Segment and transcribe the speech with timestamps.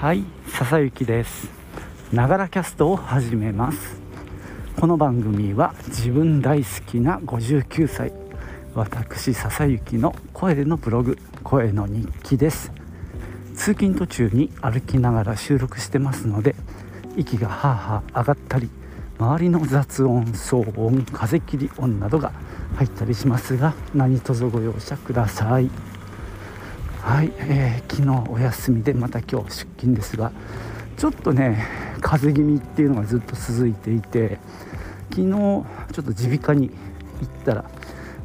[0.00, 1.50] はい笹雪です。
[2.10, 4.00] ながらキャストを始めます。
[4.80, 8.10] この番組は自分大好きな59歳
[8.74, 12.72] 私笹雪の声でのブログ声の日記です。
[13.54, 16.56] 通勤途中に歩きながら収録してますので
[17.18, 18.70] 息がハーハー上がったり
[19.18, 22.32] 周りの雑音騒音風切り音などが
[22.76, 25.89] 入ったりしますが何卒ご容赦ください。
[27.10, 30.30] はい、えー、昨日お休みでまた今日出勤ですが
[30.96, 31.66] ちょっとね
[32.00, 34.38] 風邪気味っていうのがずっと続いていて
[35.10, 36.74] 昨日ちょっと耳鼻科に行
[37.28, 37.64] ったら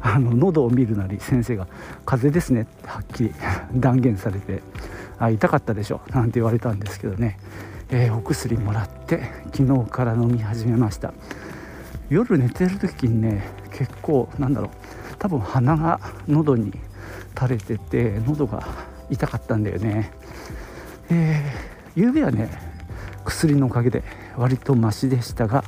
[0.00, 1.66] あの喉を見るなり先生が
[2.06, 3.34] 「風邪ですね」ってはっきり
[3.74, 4.62] 断言されて
[5.18, 7.40] 「あ痛かったでしょ」なんて言われたんですけどね、
[7.90, 11.12] えー、お薬もらって昨日から飲み始めました。
[12.08, 14.70] 夜寝てる時にね結構なんだろう
[15.18, 15.98] 多分鼻が
[16.28, 16.72] 喉に
[17.38, 18.66] 垂れてて喉が
[19.10, 20.10] 痛かったんだよね。
[21.10, 22.50] えー、夕べはね
[23.24, 24.02] 薬のおかげで
[24.36, 25.64] 割とマシでしたが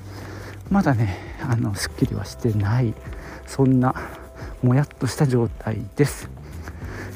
[0.70, 2.94] まだねあのすっきりはしてない
[3.47, 3.94] そんな
[4.62, 6.28] もやっとした状態です、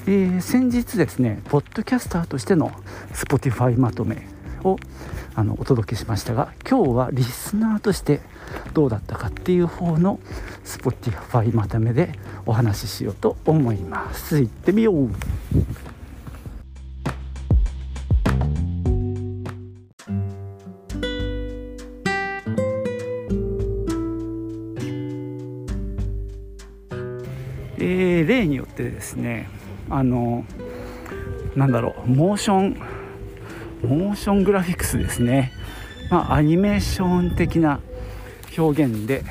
[0.06, 2.70] えー、先日ですねポッドキャスターとしての
[3.12, 4.27] Spotify まとめ
[4.64, 4.78] を
[5.34, 8.20] あのお届けしましたが今日はリスナーとして
[8.75, 10.20] どうだったかっていう方の
[10.64, 14.40] Spotify まとめでお話ししようと思います。
[14.40, 15.10] 行ってみよう。
[27.78, 29.48] えー、例によってですね
[29.90, 30.44] あの
[31.56, 32.80] なんだろうモーション
[33.82, 35.52] モーショングラフィックスですね、
[36.10, 37.80] まあ、アニメーション的な
[38.56, 39.24] 表現で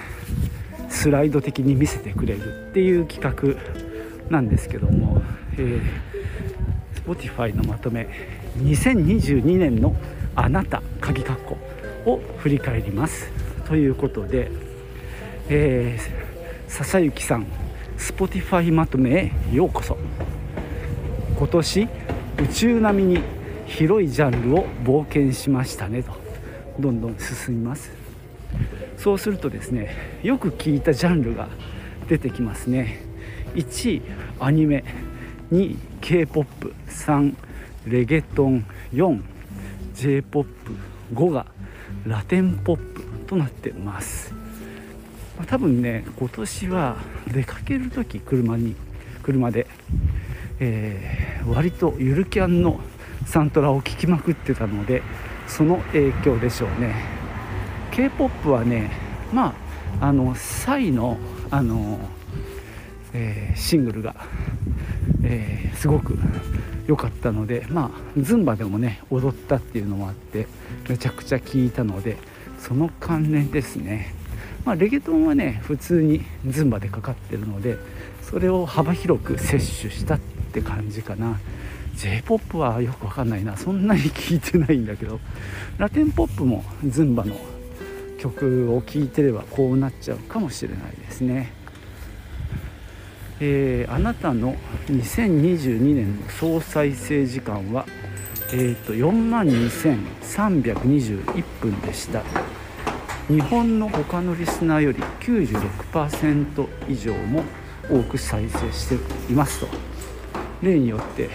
[1.02, 3.60] スライド的に見せてくれるっていう企画
[4.30, 5.24] なんですけども、
[5.58, 5.82] えー、
[7.04, 8.08] Spotify のまとめ
[8.60, 9.96] 2022年の
[10.36, 11.58] あなた鍵括弧
[12.06, 13.32] を振り返ります。
[13.68, 14.52] ということで、
[15.50, 17.48] えー、笹雪さん
[17.98, 19.98] Spotify まとめへようこそ。
[21.36, 23.24] 今年宇宙並みに
[23.66, 26.12] 広いジャンルを冒険しましたねと
[26.80, 27.90] どんどん進みます。
[28.98, 31.48] そうするとですねよく聞いたジャンルが
[32.08, 33.02] 出てきますね。
[33.56, 34.02] 1位
[34.40, 34.84] アニメ。
[35.52, 37.36] 2位 k p o p 3
[37.88, 38.66] レゲトン。
[38.94, 39.22] 4
[39.96, 40.50] j p o p
[41.14, 41.46] 5が
[42.06, 42.92] ラテンポップ。
[43.32, 44.34] となってます。
[45.38, 46.98] まあ、多分ね今年は
[47.32, 48.76] 出かける時車に
[49.24, 49.68] 車で、
[50.60, 52.82] えー、割とゆるキャンの
[53.26, 55.02] サントラを聴きまくってたので
[55.48, 57.21] その影響でしょうね。
[57.92, 58.90] K p o p はね
[59.34, 59.54] ま
[60.00, 61.18] ああのサイの
[61.52, 62.00] あの、
[63.14, 64.16] えー、シングルが、
[65.24, 66.18] えー、すごく
[66.88, 70.48] 良かったのでまあズンバでもね踊ったっていうのもあって
[70.90, 72.18] めちゃくちゃ聴いたので
[72.58, 74.14] その関連ですね。
[74.64, 77.78] まあ、レゲトンはね普通にズンバでかかってるので
[78.22, 80.20] それを幅広く摂取したっ
[80.54, 81.40] て感じかな。
[81.96, 83.58] J p o p はよくわかんないな。
[83.58, 85.20] そんなに聞いてないんだけど。
[85.78, 87.36] ラテンポップもズンバの
[88.22, 91.52] 曲を聴いてればこうなっちゃうかもしれないですね。
[93.40, 94.56] えー、あなたの
[94.88, 97.88] 2022年の総再生時間は、
[98.54, 102.22] えーと、と4万2321分でした。
[103.28, 107.44] 日本の他のリスナーより96%以上も
[107.90, 108.96] 多く再生して
[109.32, 109.68] いますと。
[110.62, 111.30] 例によって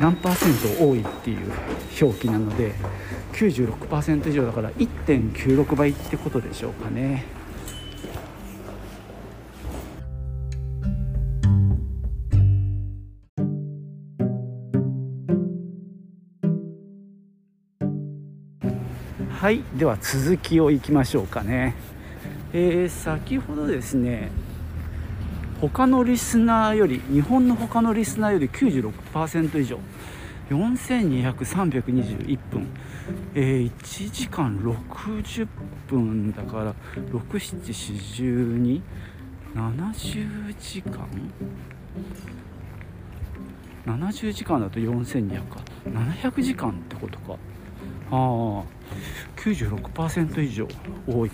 [0.00, 1.52] 何パーセント多いっていう
[2.00, 2.72] 表記なので
[3.32, 7.24] 96%以上だから1.96倍ってことでしょうかね。
[19.44, 21.74] はいでは続きをいきましょうかね
[22.54, 24.30] えー、先ほどですね
[25.68, 29.78] 他のリスナーより日本の他のリスナーより96%以上。
[30.50, 32.68] 4200321分、
[33.34, 35.48] えー、1時間60
[35.88, 36.74] 分だから
[37.10, 38.82] 674270
[40.58, 41.08] 時間
[43.86, 45.60] ？70時間だと4200か。
[45.86, 47.38] 700時間ってことか。
[48.10, 48.64] ああ
[49.36, 50.68] 96%以上
[51.06, 51.30] 多い。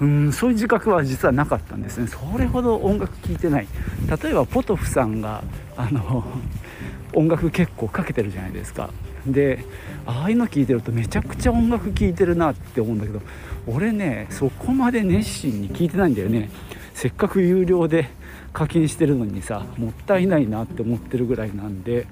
[0.00, 2.06] うんそういう自覚は実はなかったんですね。
[2.06, 3.66] それほど音楽聴いてない。
[4.22, 5.42] 例えばポトフさんが
[5.76, 6.24] あの
[7.14, 8.90] 音楽結構かけてるじゃないですか。
[9.26, 9.64] で
[10.04, 13.20] ああいうの聴いてるとめちゃくちゃ音楽聴いてるなって思うんだけど
[13.66, 16.50] 俺ねそこまで熱心に聴いてないんだよね。
[16.94, 18.10] せっかく有料で
[18.52, 22.06] 課金してるのにさもったいないなって思ってるぐらいなんで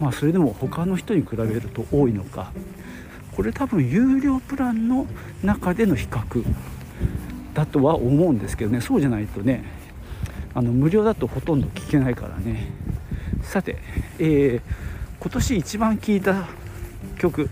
[0.00, 2.52] まあそれでも他の人に比べると多いのか。
[3.34, 5.06] これ多分有料プランの
[5.44, 6.44] 中での比較。
[7.58, 9.64] だとは思うんですけどねそうじゃないとね
[10.54, 12.72] あの無料だとほとんど聞けないからね。
[13.42, 13.78] さて、
[14.18, 14.60] えー、
[15.20, 16.48] 今年一番聴いた
[17.18, 17.48] 曲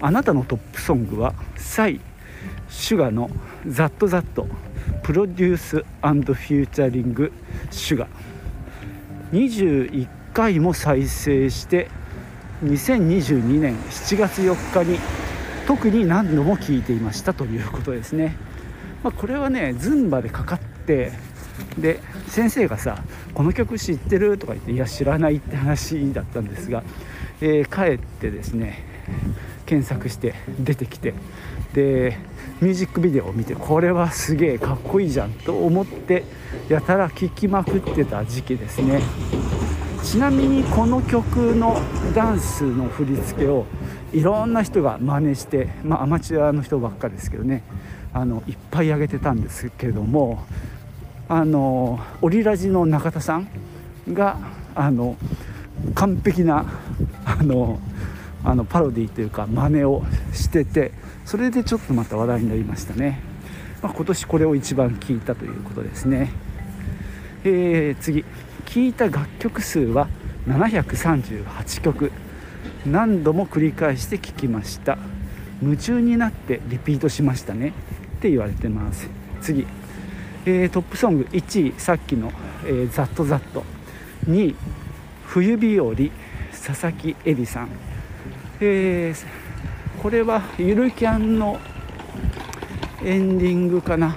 [0.00, 2.00] あなたのトップソングはサイ・
[2.68, 3.30] シュガの
[3.66, 4.46] 「ザットザット
[5.02, 7.32] プロデュースフューチャリング
[7.70, 8.08] シュガ。
[9.32, 11.88] 21回も再生して
[12.64, 14.98] 2022年7月4日に
[15.66, 18.36] 特に何度も聴いていましたということですね、
[19.02, 21.12] まあ、これはねズンバでかかって
[21.78, 23.02] で先生がさ
[23.34, 26.82] 「この曲知ってる?」とか言って「いや知らない」って話だったんですが、
[27.40, 28.84] えー、帰ってですね
[29.66, 31.14] 検索して出てきて
[31.74, 32.18] で
[32.60, 36.24] ミュージックビデオを見てこれはすげえかっこいいじゃんと思って
[36.68, 39.00] やたら聴きまくってた時期ですね
[40.02, 41.80] ちなみにこの曲の
[42.14, 43.66] ダンスの振り付けを
[44.12, 47.62] いろんな人が真似してまあアマチュアの人ばっかですけどね
[48.12, 50.44] あのいっぱい上げてたんですけども
[51.28, 53.48] あのオリラジの中田さん
[54.12, 54.38] が
[54.74, 55.16] あの
[55.94, 56.64] 完璧な
[57.24, 57.78] あの
[58.44, 60.02] あのパロディというか真似を
[60.32, 60.92] してて
[61.24, 63.20] それでちょっとまた話題になりましたね、
[63.82, 66.30] まあ、今年これを一番聴いたということですね、
[67.44, 68.24] えー、次。
[68.66, 70.08] 聴いた楽曲数は
[70.46, 72.12] 738曲。
[72.86, 74.98] 何度も繰り返して聴きました。
[75.62, 77.72] 夢中になってリピートしましたね。
[78.18, 79.08] って言われてます。
[79.40, 79.66] 次、
[80.44, 82.32] えー、トップソング1位さっきの、
[82.64, 83.64] えー、ザットザット
[84.26, 84.56] 2位
[85.24, 85.94] 冬日和
[86.50, 87.68] 佐々木恵里さん、
[88.60, 89.48] えー
[90.02, 91.58] これはゆるキャンの
[93.02, 94.16] エンディングかな。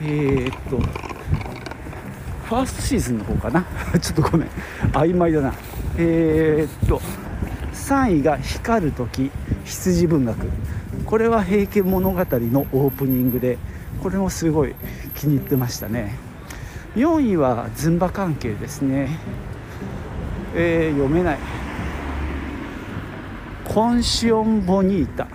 [0.00, 3.66] えー、っとファーストシーズンの方かな。
[4.00, 4.48] ちょっとごめん。
[4.92, 5.52] 曖昧だな。
[5.98, 7.02] えー、っと
[7.74, 9.30] 3位が光る時
[9.66, 10.38] 羊文学。
[11.08, 13.56] これは「平家物語」のオープニングで
[14.02, 14.74] これもすごい
[15.14, 16.14] 気に入ってましたね。
[16.96, 19.18] 4位はズンバ関係ですね。
[20.54, 21.38] えー、読めない。
[23.64, 25.24] コンシオン・ボニータ。
[25.24, 25.28] っ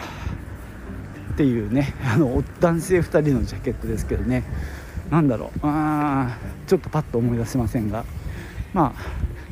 [1.38, 4.44] ていうねあの男性2人のジャケットですけどね。
[5.10, 5.60] 何だろう。
[5.64, 6.38] あ
[6.68, 8.06] ちょっとパッと思い出せませんが。
[8.76, 9.02] まあ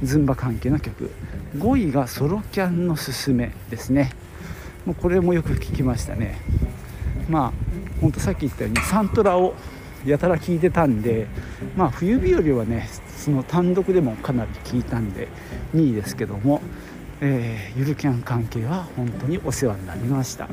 [0.03, 1.09] ズンバ関係の曲。
[1.57, 4.11] 5位がソロキャンのすすめですね。
[4.85, 6.39] もうこれもよく聞きましたね。
[7.29, 7.51] まあ
[8.01, 9.53] ほんとさっき言ったようにサントラを
[10.05, 11.27] やたら聞いてたんで
[11.75, 15.27] まあ冬日よりはねその単独でもかなり聞いたんで
[15.75, 16.61] 2位ですけども
[17.23, 20.49] えー、ゆるキャン関係は本当にお世話になりました。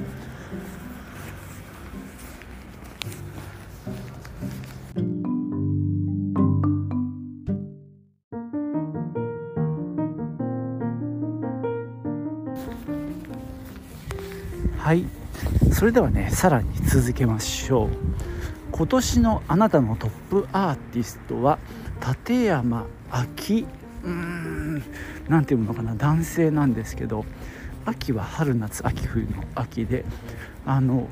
[15.78, 17.88] それではねさらに続けましょう。
[18.72, 21.60] 今年のあなたのトップアーティストは
[22.04, 23.64] 立山明。
[24.02, 24.82] うーん
[25.28, 27.24] 何ていうのかな男性なんですけど
[27.84, 30.04] 秋は春夏秋冬の秋で
[30.66, 31.06] あの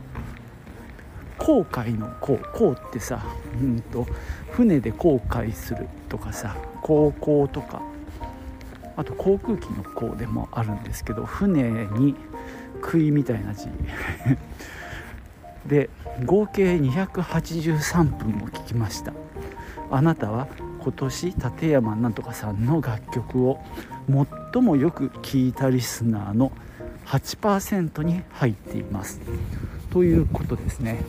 [1.38, 3.22] 航海の航航ってさ
[3.60, 4.04] うんと
[4.50, 7.82] 船で航海するとかさ航行とか
[8.96, 12.16] あと航空機の航でもあるんですけど船に
[12.76, 13.68] 杭みたいな字。
[15.66, 15.90] で
[16.24, 19.12] 合計283分も聞きました。
[19.90, 20.48] あなたは
[20.80, 23.60] 今年立山なんとかさんの楽曲を
[24.52, 26.52] 最もよく聴いたリスナーの
[27.06, 29.20] 8%に入っています。
[29.90, 31.02] ということですね。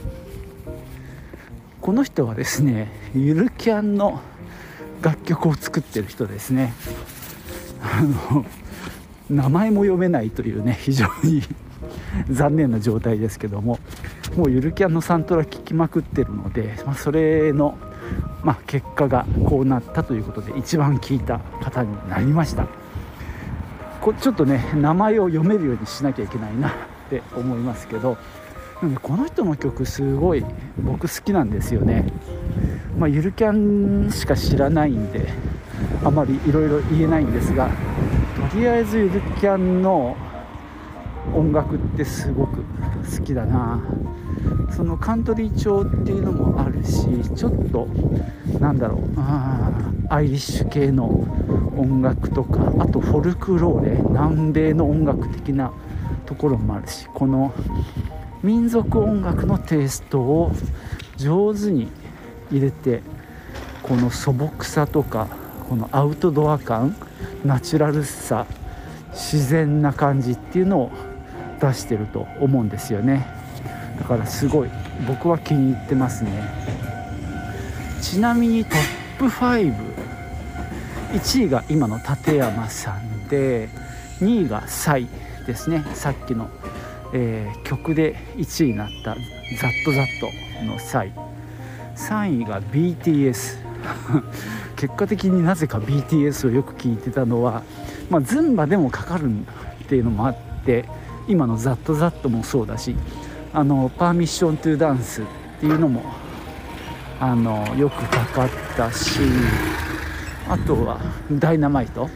[1.81, 4.19] この人はですねゆるキャンの
[5.01, 6.73] 楽曲を作ってる人ですね。
[7.81, 8.45] あの
[9.29, 11.41] 名前も読めないというね 非常に
[12.29, 13.79] 残念な状態ですけども
[14.35, 17.77] もうゆるキャンのサントラ聴きまくってるので、まあ、それの
[18.41, 22.65] まあ、結果がこうなったということで一番聞いた方になりました。
[23.99, 26.71] こちょっとね名前を読めるようにしなきゃいけないなっ
[27.09, 28.17] て思いますけど
[29.01, 30.45] この人の曲すごい
[30.77, 32.05] 僕好きなんですよね、
[32.97, 35.27] まあ、ゆるキャンしか知らないんで
[36.03, 37.69] あまりいろいろ言えないんですが
[38.51, 40.15] とりあえずゆるキャンの
[41.35, 43.81] 音楽ってすごく好きだな。
[44.71, 47.87] そのカントリー調っていうのもあるしちょっと
[48.59, 49.01] なんだろう。
[50.09, 51.07] アイリッシュ系の
[51.75, 55.73] 音楽とかあとフォルクローレ南米の音楽的な
[56.25, 57.53] ところもあるしこの
[58.41, 60.51] 民族音楽のテイストを
[61.17, 61.89] 上手に
[62.51, 63.01] 入れて
[63.83, 65.27] この素朴さとか
[65.67, 66.95] このアウトドア感
[67.43, 68.45] ナチュラルさ
[69.11, 70.91] 自然な感じっていうのを
[71.59, 73.25] 出してると思うんですよね。
[73.99, 74.69] だからすごい
[75.07, 76.31] 僕は気に入ってますね。
[78.01, 78.75] ちなみにトッ
[79.17, 83.69] プ51位が今の立山さんで
[84.21, 85.07] 2位がサイ
[85.45, 85.83] ですね。
[85.93, 86.49] さっきの、
[87.13, 89.15] えー、曲で1位になった
[89.59, 90.29] 「ザットザット
[90.63, 91.11] のサイ。
[91.95, 93.57] 3位が BTS
[94.77, 97.63] 結果的になぜか BTS をよく聞いてたのは、
[98.09, 99.29] まあ、ズンバでもかかる
[99.83, 100.85] っていうのもあって
[101.27, 102.95] 今の「ザットザットもそうだし
[103.53, 105.25] あのパーミッショントゥダンスっ
[105.59, 106.03] ていうのも
[107.19, 109.19] あのよくかかったし
[110.47, 110.99] あとは
[111.31, 112.09] ダイナマイト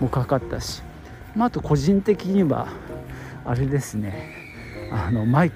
[0.00, 0.82] もかかったし、
[1.36, 2.68] まあ、あと個人的には
[3.44, 4.34] あれですね
[4.90, 5.52] あのマイ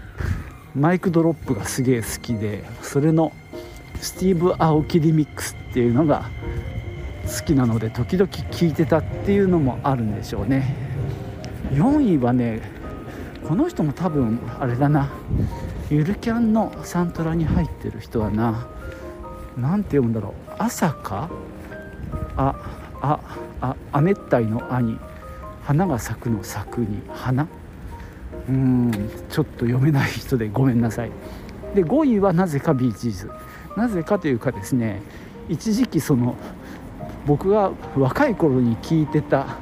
[0.76, 3.32] MIC Drop がすげえ好きでそれの
[4.04, 6.28] スティーブ・アオキリミックスっていうのが
[7.24, 10.76] 好きなので時々聴いてたっていうのもあるんでしょうね。
[11.72, 12.60] 4位はね
[13.48, 15.10] この人も多分あれだな。
[15.90, 18.66] ゆるキャンのサントラに入ってる人はな。
[19.56, 20.32] 何て読むんだろう。
[20.58, 21.30] 朝か？
[22.36, 22.54] あ
[23.00, 23.20] あ
[23.62, 24.98] あ亜熱帯の「兄」
[25.64, 27.00] 花が咲くの咲くに。
[27.08, 27.48] 花？
[28.50, 28.90] うん
[29.30, 31.10] ちょっと読めない人でごめんなさい。
[31.74, 33.30] で5位はなぜかビーチーズ。
[33.76, 35.02] なぜかというかですね
[35.48, 36.36] 一時期その
[37.26, 39.56] 僕が若い頃に聴いてた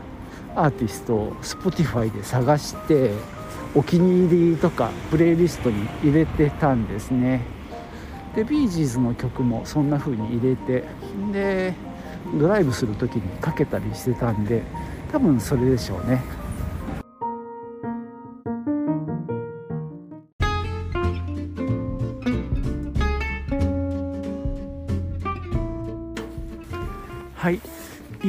[0.54, 3.12] アーティストを Spotify で探して
[3.74, 7.40] お気に入りとかプレイリストに入れてたんですね。
[8.36, 10.84] でビージーズの曲もそんな風に入れて
[11.32, 11.74] で
[12.38, 14.62] ドライブする時にかけたりしてたんで
[15.10, 16.22] 多分それでしょうね。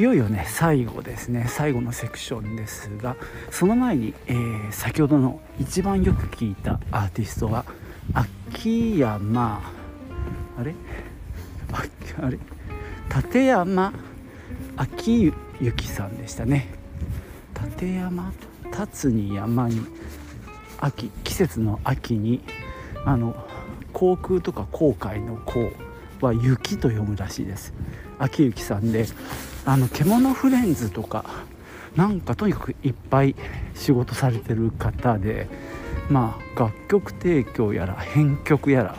[0.04, 3.16] よいよね最後ですね最後のセクションですが
[3.50, 7.66] その前に、えー、先ほどの一番よく聞いたアーティストは
[8.14, 9.62] 秋山
[10.60, 10.76] あれ？
[12.22, 12.38] あれ？
[13.16, 13.94] 立山
[14.76, 16.68] 秋幸さんでしたね。
[17.64, 18.34] 立山
[18.66, 19.82] 立つに山に
[20.80, 22.42] 秋季節の秋に
[23.06, 23.36] あの
[23.94, 25.72] 航空とか航海の航
[26.20, 27.74] は雪と読むらしいです。
[28.20, 29.06] 秋幸さんで
[29.66, 31.26] あの獣フレンズとか
[31.96, 33.36] なんかとにかくいっぱい
[33.76, 35.48] 仕事されてる方で
[36.10, 38.96] まあ楽曲提供やら編曲やら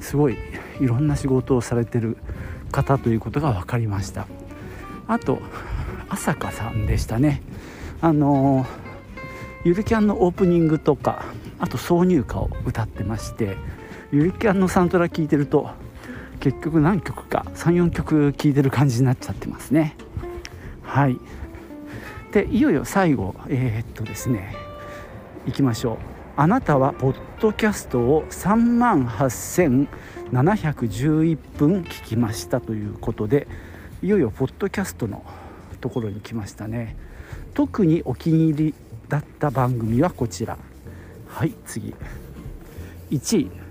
[0.00, 0.36] すごい
[0.80, 2.16] いろんな仕事をされてる
[2.70, 4.26] 方ということが分かりました。
[5.06, 5.38] あと
[6.08, 7.42] 朝香さんでしたね。
[8.00, 8.66] あの
[9.64, 11.24] ゆるキャンのオープニングとか
[11.58, 13.56] あと挿入歌を歌ってまして
[14.12, 15.70] ゆるキャンのサントラ聴いてると
[16.44, 19.96] 結局何曲か34曲聴いてる感じになっちゃってますね。
[20.82, 21.18] はい。
[22.32, 24.54] でいよいよ最後えー、っとですね
[25.46, 25.96] いきましょう。
[26.36, 33.48] あなたはポッドキャストを3万8711分聞きましたということで
[34.02, 35.24] いよいよポッドキャストの
[35.80, 36.94] ところに来ましたね。
[37.54, 38.74] 特にお気に入り
[39.08, 40.58] だった番組はこちら。
[41.26, 41.94] はい次。
[43.10, 43.63] 1位。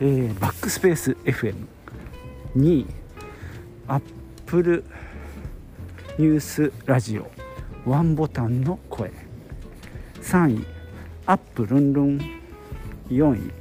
[0.00, 2.86] えー、バックスペース FM2 位
[3.86, 4.02] アッ
[4.44, 4.84] プル
[6.18, 7.30] ニュースラジオ
[7.86, 9.12] ワンボタンの声。
[10.20, 10.66] 3位
[11.26, 12.20] アップルンルン
[13.08, 13.52] 4位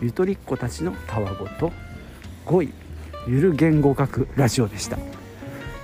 [0.00, 1.72] ゆとりっ子たちのたわごと。
[2.46, 2.72] 5位
[3.26, 4.98] ゆる言語学ラジオでした。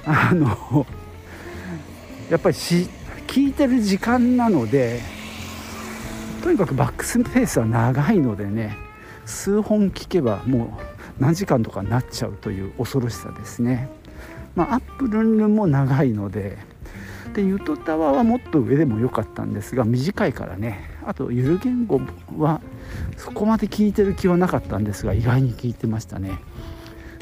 [0.06, 0.86] あの
[2.30, 2.88] やっぱりし
[3.26, 5.00] 聞いてる時間なので
[6.42, 8.87] とにかくバックスペースは長いのでね。
[9.28, 10.78] 数本聞けばも
[11.18, 13.88] う何時間とかなっちゃうという恐ろしさですね。
[14.54, 16.58] まあ、アップルンルンも長いので
[17.34, 20.90] でゆとたわはもっと上でも良かったんですが短いからね。
[21.06, 22.00] あとゆる言語
[22.38, 22.60] は
[23.16, 26.38] そこまで聞いてる気はなかったんですが意外に聞いてましたね。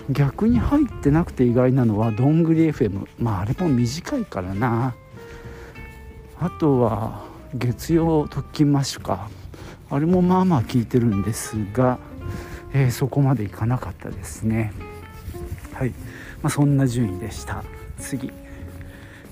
[0.08, 4.94] 逆に入ってなくて意外なのはどんぐり FM まああれも短いからな。
[6.38, 9.28] あとは月曜特勤マッシュか。
[9.88, 11.98] あれもまあまあ効いてるんですが、
[12.72, 14.72] えー、そこまでいかなかったですね。
[15.72, 15.90] はい、
[16.42, 17.62] まあ、そんな順位でした。
[17.98, 18.32] 次、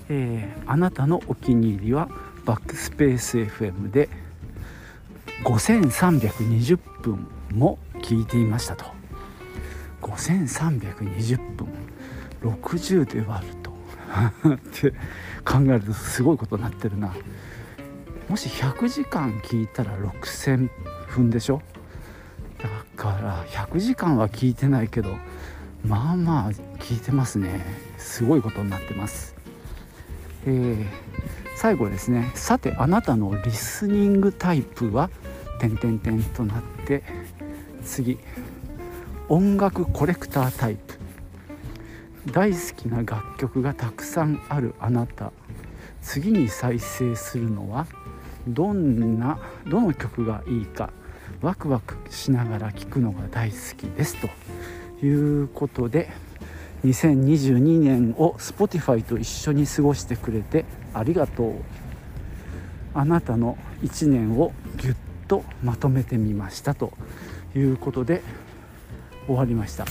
[0.09, 2.09] えー、あなたのお気に入りは
[2.45, 4.09] バックスペース FM で
[5.43, 8.85] 5320分も聞いていましたと。
[10.01, 11.67] 5320分。
[12.41, 13.75] 60で割ると。
[14.53, 14.91] って
[15.43, 17.13] 考えるとすごいことになってるな。
[18.29, 20.69] もし100時間聞いたら6000
[21.07, 21.61] 分でしょ？
[22.61, 25.15] だから100時間は聞いてないけど
[25.83, 27.63] まあまあ聞いてますね。
[27.97, 29.35] すごいことになってます。
[30.47, 30.85] えー、
[31.55, 32.31] 最後ですね。
[32.33, 35.09] さてあなたのリスニングタイプは
[35.59, 37.03] 点点点となって
[37.83, 38.17] 次。
[39.27, 40.95] 音楽コレクタータイプ。
[42.31, 45.31] 大好きな楽曲がたくさんあるあなた。
[46.01, 47.87] 次に再生するのは
[48.47, 50.91] どんなどの曲がいいか
[51.41, 54.29] ワクワクしながら聴くのが大好きですと。
[55.05, 56.09] いうことで
[56.85, 61.53] 2022年を Spotify と一緒に過ごしてくれてありがとう。
[62.93, 64.95] あなたの1年をぎゅっ
[65.27, 66.93] とまとめてみましたと。
[67.59, 68.21] いうことで
[69.27, 69.85] 終わりました。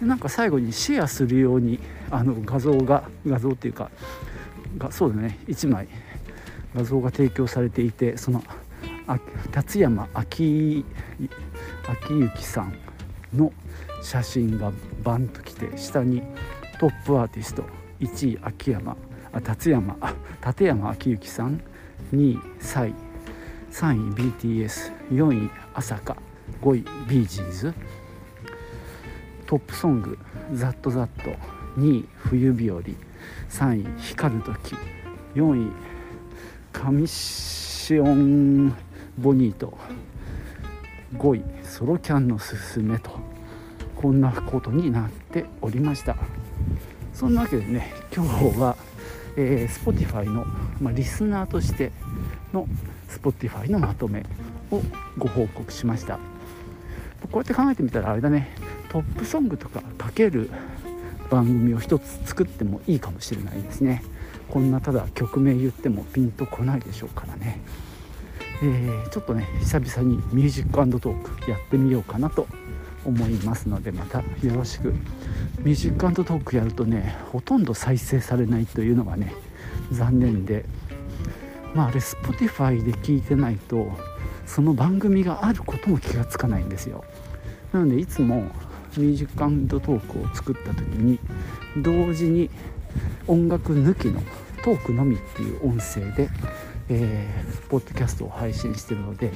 [0.00, 1.78] なんか最後にシェアするように
[2.10, 3.90] あの画像が画像っていうか
[4.78, 5.86] がそうだね1枚。
[6.74, 8.42] 画像が提供されていてその
[9.50, 10.44] 辰山昭
[12.20, 12.74] 之さん
[13.34, 13.52] の
[14.02, 14.72] 写真が
[15.02, 16.22] バンときて下に
[16.78, 17.64] トップアーティスト
[18.00, 18.96] 1位秋山
[19.32, 20.14] あ達山あ
[20.46, 21.60] 立山昭之さん
[22.12, 22.94] 2位サイ
[23.70, 26.16] 3位 BTS4 位朝香
[26.62, 27.74] 5位ビージーズ
[29.46, 30.18] トップソング
[30.54, 31.30] 「ザットザット
[31.78, 32.80] 2位冬日和
[33.48, 34.76] 3位光る時
[35.34, 35.89] 4位
[36.72, 38.74] カミシオン
[39.18, 39.76] ボニート。
[41.16, 43.10] 5位ソロキャンのすすめと。
[43.96, 46.16] こんなことになっておりました。
[47.12, 48.76] そんなわけでね今日は、
[49.36, 50.46] えー、Spotify の、
[50.80, 51.92] まあ、リスナーとして
[52.52, 52.66] の
[53.08, 54.24] Spotify のまとめ
[54.70, 54.80] を
[55.18, 56.18] ご報告しました。
[57.30, 58.48] こうやって考えてみたらあれだね。
[58.88, 60.50] トップソングとかかける
[61.30, 64.02] 番組を一つ作ってもいいかもしれないですね。
[64.50, 67.60] こんなただ曲名言ってもピンとこないでしょうからね、
[68.62, 72.46] えー、ちょっとね久々にミュージックトークやってみようかなと
[73.04, 74.92] 思いますのでまたよろしく。
[75.60, 79.34] ミュージックトークやるとねほとんど再生されないというのがね
[79.92, 80.64] 残念で。
[81.74, 83.92] まああれ Spotify で聞いてないと
[84.44, 87.04] その番組があることも気がつかないんですよ。
[87.72, 88.42] なのでいつも
[88.96, 91.20] ミュージックトークを作った時に
[91.76, 92.50] 同時に
[93.28, 94.20] 音楽抜きの
[94.62, 96.28] トークのみっていう音声で、
[96.88, 99.32] えー、ポッドキャストを配信してるので、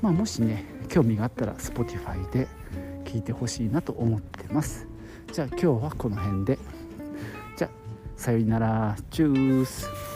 [0.00, 2.48] まあ、もしね興味があったら Spotify で
[3.04, 4.86] 聞いてほしいなと思ってます。
[5.32, 6.58] じゃあ今日はこの辺で。
[7.56, 7.70] じゃあ
[8.16, 8.96] さよなら。
[9.10, 10.07] チュース。